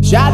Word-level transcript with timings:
Já, 0.00 0.30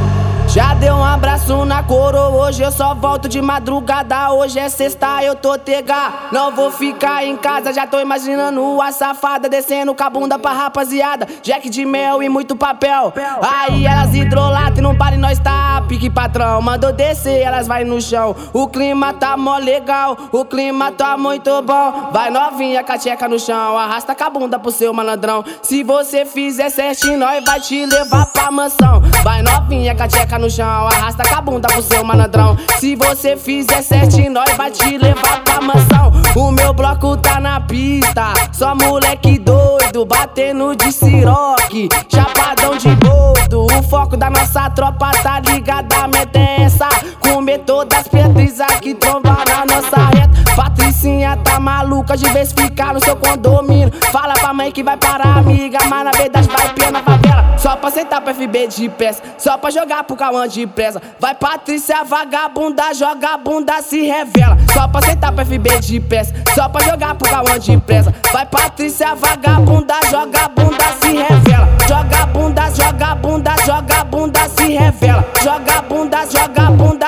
já 0.48 0.74
deu 0.74 0.94
um 0.94 1.04
abraço 1.04 1.64
na 1.64 1.82
coroa, 1.82 2.28
hoje 2.28 2.62
eu 2.62 2.70
só 2.70 2.94
volto 2.94 3.26
de 3.28 3.40
madrugada. 3.40 4.30
Hoje 4.32 4.58
é 4.58 4.68
sexta, 4.68 5.22
eu 5.22 5.34
tô 5.34 5.56
tega. 5.58 6.28
Não 6.30 6.54
vou 6.54 6.70
ficar 6.70 7.24
em 7.24 7.36
casa, 7.36 7.72
já 7.72 7.86
tô 7.86 7.98
imaginando 7.98 8.80
a 8.80 8.92
safada 8.92 9.48
descendo 9.48 9.94
com 9.94 10.02
a 10.04 10.10
bunda 10.10 10.38
pra 10.38 10.52
rapaziada. 10.52 11.26
Jack 11.42 11.70
de 11.70 11.86
mel 11.86 12.22
e 12.22 12.28
muito 12.28 12.54
papel. 12.54 13.12
Aí 13.42 13.86
elas 13.86 14.14
hidrolatam 14.14 14.78
e 14.78 14.82
não 14.82 14.94
pare, 14.94 15.16
nós 15.16 15.38
tá 15.38 15.61
pique 15.92 16.08
patrão. 16.08 16.62
Mandou 16.62 16.90
descer, 16.90 17.42
elas 17.42 17.66
vai 17.66 17.84
no 17.84 18.00
chão. 18.00 18.34
O 18.54 18.66
clima 18.66 19.12
tá 19.12 19.36
mó 19.36 19.58
legal, 19.58 20.16
o 20.32 20.42
clima 20.42 20.90
tá 20.90 21.18
muito 21.18 21.60
bom. 21.60 22.08
Vai 22.10 22.30
novinha 22.30 22.82
com 22.82 22.92
a 22.92 22.98
tcheca 22.98 23.28
no 23.28 23.38
chão, 23.38 23.76
arrasta 23.76 24.14
com 24.14 24.24
a 24.24 24.30
bunda 24.30 24.58
pro 24.58 24.70
seu 24.70 24.90
malandrão. 24.94 25.44
Se 25.60 25.82
você 25.82 26.24
fizer 26.24 26.70
certinho, 26.70 27.18
nós 27.18 27.44
vai 27.44 27.60
te 27.60 27.84
levar 27.84 28.24
pra 28.32 28.50
mansão. 28.50 29.02
Vai 29.22 29.42
novinha 29.42 29.94
com 29.94 30.02
a 30.02 30.08
tcheca 30.08 30.38
no 30.38 30.48
chão, 30.48 30.86
arrasta 30.86 31.24
com 31.28 31.34
a 31.34 31.40
bunda 31.42 31.68
pro 31.68 31.82
seu 31.82 32.02
malandrão. 32.02 32.56
Se 32.78 32.96
você 32.96 33.36
fizer 33.36 33.82
certinho, 33.82 34.32
nós 34.32 34.50
vai 34.56 34.70
te 34.70 34.96
levar 34.96 35.44
pra 35.44 35.60
mansão. 35.60 36.10
O 36.34 36.50
meu 36.50 36.72
bloco 36.72 37.18
tá 37.18 37.38
na 37.38 37.60
pista, 37.60 38.32
só 38.50 38.74
moleque 38.74 39.38
doido, 39.38 40.06
batendo 40.06 40.74
de 40.74 40.90
siroque, 40.90 41.90
chapadão 42.08 42.78
de 42.78 42.88
boldo. 42.96 43.66
O 43.66 43.82
foco 43.82 44.16
da 44.16 44.30
nossa 44.30 44.70
tropa 44.70 45.10
tá 45.22 45.38
ligada, 45.40 45.81
a 45.96 46.08
meta 46.08 46.38
é 46.38 46.62
essa. 46.62 46.88
Comer 47.20 47.58
todas 47.60 47.98
as 47.98 48.08
Petrizas 48.08 48.80
que 48.80 48.94
tromba 48.94 49.38
na 49.48 49.66
nossa 49.66 49.96
reta. 50.06 50.54
Patricinha 50.54 51.36
tá 51.38 51.58
maluca 51.58 52.16
de 52.16 52.28
vez 52.30 52.52
ficar 52.52 52.94
no 52.94 53.00
seu 53.00 53.16
condomínio. 53.16 53.90
Fala 54.10 54.34
pra 54.34 54.52
mãe 54.52 54.70
que 54.70 54.82
vai 54.82 54.96
parar, 54.96 55.38
amiga, 55.38 55.78
mas 55.88 56.04
na 56.04 56.10
verdade 56.10 56.48
vai 56.48 56.74
pia 56.74 56.90
na 56.90 57.02
favela. 57.02 57.31
Só 57.62 57.76
pra 57.76 57.92
sentar 57.92 58.20
pro 58.20 58.34
FB 58.34 58.66
de 58.66 58.88
peça, 58.88 59.22
só 59.38 59.56
pra 59.56 59.70
jogar 59.70 60.02
pro 60.02 60.16
Cauã 60.16 60.48
de 60.48 60.66
presa. 60.66 61.00
Vai 61.20 61.32
Patrícia 61.32 62.02
vagabunda, 62.02 62.92
joga 62.92 63.38
bunda, 63.38 63.80
se 63.80 64.02
revela. 64.02 64.56
Só 64.74 64.88
pra 64.88 65.00
sentar 65.02 65.30
pro 65.30 65.46
FB 65.46 65.78
de 65.78 66.00
peça, 66.00 66.34
só 66.56 66.68
pra 66.68 66.82
jogar 66.82 67.14
pro 67.14 67.30
Cauã 67.30 67.56
de 67.60 67.76
presa. 67.78 68.12
Vai 68.32 68.44
Patrícia 68.46 69.14
vagabunda, 69.14 69.94
joga 70.10 70.48
bunda, 70.48 70.84
se 71.00 71.12
revela. 71.12 71.68
Joga 71.88 72.26
bunda, 72.26 72.70
joga 72.74 73.14
bunda, 73.14 73.54
joga 73.64 74.04
bunda, 74.04 74.40
se 74.48 74.66
revela. 74.66 75.24
Joga 75.40 75.82
bunda, 75.82 76.18
joga 76.26 76.70
bunda, 76.72 77.01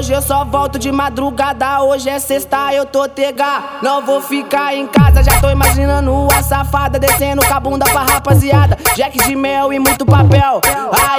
hoje 0.00 0.14
eu 0.14 0.22
só 0.22 0.46
volto 0.46 0.78
de 0.78 0.90
madrugada. 0.90 1.82
Hoje 1.82 2.08
é 2.08 2.18
sexta, 2.18 2.72
eu 2.72 2.86
tô 2.86 3.06
tega. 3.06 3.62
Não 3.82 4.00
vou 4.00 4.22
ficar 4.22 4.74
em 4.74 4.86
casa, 4.86 5.22
já 5.22 5.38
tô 5.42 5.50
imaginando 5.50 6.26
a 6.34 6.42
safada 6.42 6.98
descendo 6.98 7.44
com 7.44 7.52
a 7.52 7.60
bunda 7.60 7.84
pra 7.84 8.04
rapaziada. 8.04 8.78
Jack 8.96 9.18
de 9.18 9.36
mel 9.36 9.70
e 9.70 9.78
muito 9.78 10.06
papel. 10.06 10.62
Aí 11.06 11.09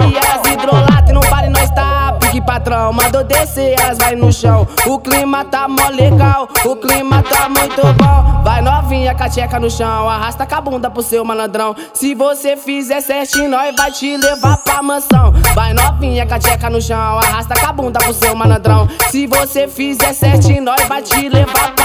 patrão. 2.62 2.94
Mandou 2.94 3.24
descer, 3.24 3.76
elas 3.80 3.98
vai 3.98 4.16
no 4.16 4.32
chão. 4.32 4.68
O 4.86 5.00
clima 5.00 5.44
tá 5.44 5.68
mó 5.68 5.90
legal, 5.90 6.48
o 6.64 6.76
clima 6.76 7.24
tá 7.24 7.50
muito 7.50 7.82
bom. 7.82 8.44
Vai 8.44 8.62
novinha 8.62 9.16
com 9.16 9.24
a 9.24 9.30
tcheca 9.30 9.60
no 9.60 9.70
chão, 9.70 10.08
arrasta 10.08 10.46
com 10.46 10.56
a 10.56 10.62
bunda 10.62 10.90
pro 10.90 11.02
seu 11.02 11.26
malandrão. 11.26 11.76
Se 11.94 12.14
você 12.14 12.56
fizer 12.56 13.02
certinho, 13.02 13.50
nós 13.50 13.76
vai 13.76 13.92
te 13.92 14.16
levar 14.18 14.58
pra 14.58 14.82
mansão. 14.84 15.34
Vai 15.56 15.74
novinha 15.74 16.26
com 16.26 16.36
a 16.36 16.40
tcheca 16.40 16.70
no 16.70 16.82
chão, 16.82 17.18
arrasta 17.20 17.60
com 17.60 17.66
a 17.66 17.74
bunda 17.74 18.00
pro 18.00 18.14
seu 18.14 18.36
malandrão. 18.36 18.88
Se 19.10 19.26
você 19.28 19.68
fizer 19.68 20.14
certinho, 20.14 20.64
nós 20.64 20.82
vai 20.88 21.02
te 21.02 21.30
levar 21.30 21.72
pra 21.76 21.81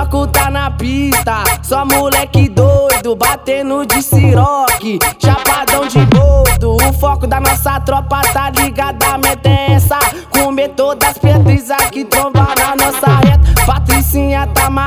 bloco 0.00 0.26
tá 0.28 0.50
na 0.50 0.70
pista, 0.70 1.44
só 1.62 1.84
moleque 1.84 2.48
doido, 2.48 3.14
batendo 3.14 3.84
de 3.84 4.02
siroque, 4.02 4.98
chapadão 5.18 5.86
de 5.86 5.98
boldo. 6.06 6.76
O 6.76 6.92
foco 6.94 7.26
da 7.26 7.38
nossa 7.40 7.78
tropa 7.80 8.22
tá 8.32 8.50
ligada, 8.50 9.06
a 9.06 9.18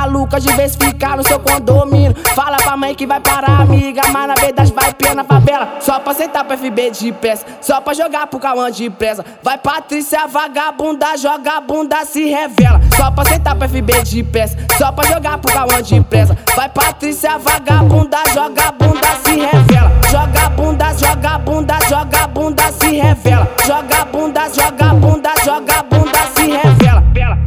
Maluca 0.04 0.38
de 0.38 0.52
vez 0.52 0.76
ficar 0.76 1.16
no 1.16 1.26
seu 1.26 1.40
condomínio. 1.40 2.14
Fala 2.36 2.58
pra 2.58 2.76
mãe 2.76 2.94
que 2.94 3.08
vai 3.08 3.22
parar, 3.22 3.62
amiga, 3.62 4.02
mas 4.12 4.28
na 4.28 4.34
verdade 4.34 4.74
vai 4.74 4.94
pia 4.94 5.16
na 5.16 5.24
favela. 5.24 5.78
Só 5.80 5.98
pra 5.98 6.14
sentar 6.14 6.44
pro 6.44 6.58
FB 6.58 6.92
de 6.92 7.14
peça, 7.14 7.46
só 7.62 7.80
pra 7.80 7.94
jogar 7.94 8.28
pro 8.28 8.38
Cauã 8.38 8.70
de 8.70 8.90
presa. 8.90 9.24
Vai 9.42 9.58
Patrícia 9.58 10.28
vagabunda, 10.28 11.16
joga 11.16 11.54
a 11.54 11.62
bunda, 11.62 12.04
se 12.04 12.26
revela. 12.26 12.82
Só 12.98 13.12
pra 13.12 13.24
sentar 13.24 13.56
pro 13.56 13.70
FB 13.70 14.04
de 14.04 14.24
peça, 14.24 14.58
só 14.78 14.92
pra 14.92 15.06
jogar 15.06 15.38
pro 15.38 15.54
Cauã 15.54 15.82
de 15.82 16.02
presa. 16.02 16.38
Vai 16.54 16.68
Patrícia 16.68 17.38
vagabunda, 17.38 18.18
joga 18.34 18.68
a 18.68 18.72
bunda, 18.74 19.08
se 19.24 19.36
revela. 19.40 19.92
Joga 20.12 20.50
bunda, 20.50 20.94
joga 20.96 21.38
bunda, 21.38 21.80
joga 21.88 22.28
bunda, 22.28 22.64
se 22.74 22.90
revela. 23.00 23.50
Joga 23.66 24.06
bunda, 24.12 24.50
joga 24.50 24.94
bunda, 24.96 25.34
joga 25.46 25.84
bunda, 25.84 26.20
se 26.36 26.52
revela. 26.52 27.43